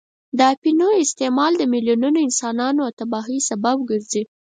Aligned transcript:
د 0.37 0.39
اپینو 0.53 0.87
استعمال 1.05 1.51
د 1.57 1.63
میلیونونو 1.73 2.17
انسانان 2.27 2.73
د 2.79 2.83
تباهۍ 2.99 3.39
سبب 3.49 3.77
ګرځي. 3.89 4.23